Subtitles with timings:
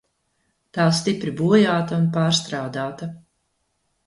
[0.77, 3.11] Tā stipri bojāta un pārstrādāta.